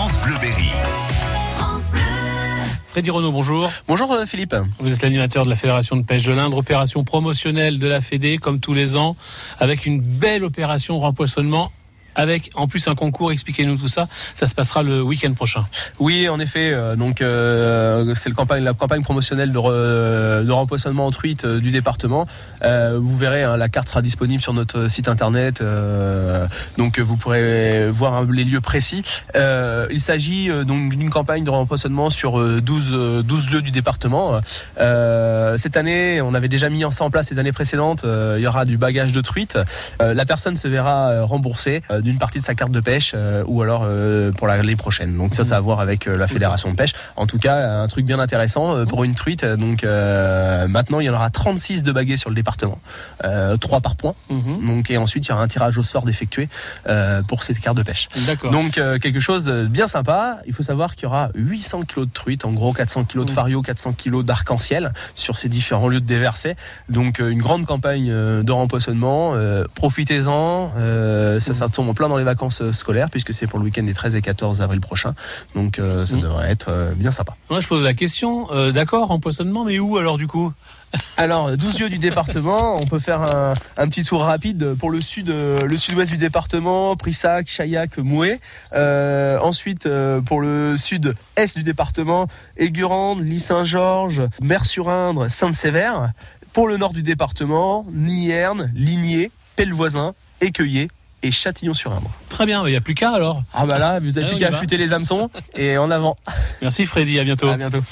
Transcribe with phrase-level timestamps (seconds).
[0.00, 0.70] France Bleu Berry.
[2.86, 3.70] Freddy Renaud, bonjour.
[3.86, 4.56] Bonjour euh, Philippe.
[4.78, 8.38] Vous êtes l'animateur de la Fédération de pêche de l'Indre, opération promotionnelle de la Fédé,
[8.38, 9.14] comme tous les ans,
[9.58, 11.70] avec une belle opération rempoissonnement
[12.14, 13.32] avec en plus un concours.
[13.32, 14.08] Expliquez-nous tout ça.
[14.34, 15.66] Ça se passera le week-end prochain.
[15.98, 16.72] Oui, en effet.
[16.72, 21.60] Euh, donc euh, c'est campagne, la campagne promotionnelle de, re, de rempoissonnement en truite euh,
[21.60, 22.26] du département.
[22.62, 25.60] Euh, vous verrez, hein, la carte sera disponible sur notre site internet.
[25.60, 26.46] Euh,
[26.78, 29.02] donc vous pourrez voir les lieux précis.
[29.34, 34.40] il s'agit donc d'une campagne de rempoissonnement sur 12, 12 lieux du département.
[34.76, 38.04] cette année, on avait déjà mis ça en place les années précédentes.
[38.04, 39.58] il y aura du bagage de truite.
[39.98, 43.82] la personne se verra remboursée d'une partie de sa carte de pêche euh, ou alors
[43.84, 45.16] euh, pour l'année prochaine.
[45.16, 46.92] Donc ça, ça a à voir avec euh, la fédération de pêche.
[47.16, 49.44] En tout cas, un truc bien intéressant pour une truite.
[49.44, 52.78] Donc maintenant, il y en aura 36 de baguets sur le département,
[53.24, 54.14] euh, 3 par point.
[54.30, 54.66] Mhm.
[54.66, 56.48] Donc et ensuite, il y aura un tirage au sort d'effectuer
[57.28, 58.08] pour ces cartes de pêche.
[58.50, 60.38] Donc quelque chose de bien sympa.
[60.46, 63.30] Il faut savoir qu'il y aura 800 kilos de truite, en gros 400 kilos de
[63.30, 66.56] fario, 400 kilos d'arc-en-ciel sur ces différents lieux de déversés.
[66.88, 69.34] Donc une grande campagne de rempoissonnement.
[69.74, 70.70] Profitez-en.
[71.38, 73.92] ça, ça tombe plein dans les vacances euh, scolaires puisque c'est pour le week-end des
[73.92, 75.14] 13 et 14 avril prochain.
[75.54, 76.20] Donc euh, ça mm.
[76.20, 77.36] devrait être euh, bien sympa.
[77.48, 80.52] Moi je pose la question, d'accord, empoisonnement, mais où alors du coup?
[81.16, 85.28] Alors, 12 lieux du département, on peut faire un, petit tour rapide pour le sud,
[85.28, 88.40] le sud-ouest du département, Prissac, Chaillac, Mouet.
[88.72, 89.88] ensuite,
[90.26, 96.10] pour le sud-est du département, Aigurande, Lis-Saint-Georges, Mer-sur-Indre, Sainte-Sévère.
[96.52, 100.88] Pour le nord du département, Nierne, Ligné, Pellevoisin, Écueillé,
[101.22, 102.10] et Châtillon-sur-Indre.
[102.28, 103.42] Très bien, il n'y a plus qu'à alors.
[103.54, 106.16] Ah bah là, vous n'avez plus qu'à affûter les hameçons et en avant.
[106.62, 107.48] Merci Freddy, à bientôt.
[107.48, 107.82] À bientôt.